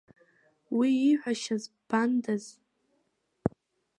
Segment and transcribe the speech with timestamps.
[0.77, 2.43] Уи иҳәашьаз ббандаз…